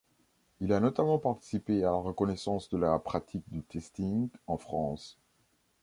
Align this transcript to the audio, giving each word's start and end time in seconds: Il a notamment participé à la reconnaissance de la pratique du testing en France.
Il 0.61 0.73
a 0.73 0.79
notamment 0.79 1.19
participé 1.19 1.83
à 1.83 1.91
la 1.91 1.97
reconnaissance 1.97 2.69
de 2.69 2.77
la 2.79 2.97
pratique 2.97 3.47
du 3.51 3.61
testing 3.61 4.29
en 4.47 4.57
France. 4.57 5.19